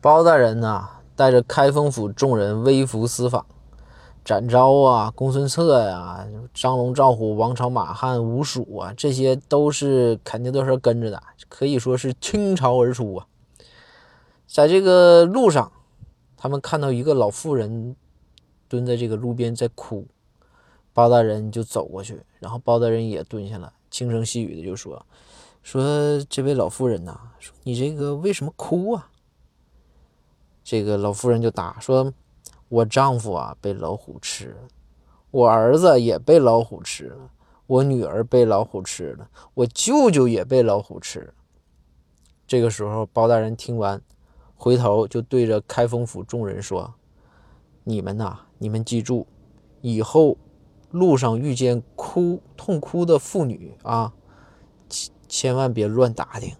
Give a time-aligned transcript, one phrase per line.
[0.00, 3.44] 包大人呐，带着开封府众人微服私访，
[4.24, 6.24] 展昭啊、公孙策呀、
[6.54, 13.26] 张龙、赵虎、王朝、马汉、吴蜀啊，这些都是肯定都是跟着的，可以说是倾巢而出啊。
[14.46, 15.72] 在这个路上，
[16.36, 17.96] 他们看到一个老妇人
[18.68, 20.06] 蹲在这个路边在哭，
[20.92, 25.04] 包大人就走过去，然后包大人也蹲下了，轻声细语的就说
[25.64, 25.82] ：“说
[26.30, 29.08] 这位老妇人呐，说你这个为什么哭啊？”
[30.70, 32.12] 这个老妇人就答说
[32.68, 34.68] ：“我丈夫啊被老虎吃了，
[35.30, 37.30] 我儿子也被老虎吃了，
[37.66, 41.32] 我女儿被老虎吃了，我舅舅也被老虎吃了。”
[42.46, 44.02] 这个时候，包大人听完，
[44.56, 46.92] 回头就对着开封府众人说
[47.84, 49.26] ：“你们呐，你们记住，
[49.80, 50.36] 以后
[50.90, 54.12] 路上遇见哭痛哭的妇女啊，
[54.90, 56.54] 千千万别乱打听。”